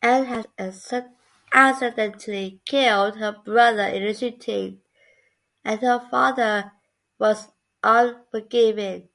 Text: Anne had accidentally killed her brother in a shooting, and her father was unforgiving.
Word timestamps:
Anne 0.00 0.24
had 0.24 1.08
accidentally 1.52 2.62
killed 2.64 3.18
her 3.18 3.32
brother 3.32 3.82
in 3.82 4.02
a 4.02 4.14
shooting, 4.14 4.80
and 5.62 5.82
her 5.82 6.00
father 6.10 6.72
was 7.18 7.48
unforgiving. 7.82 9.10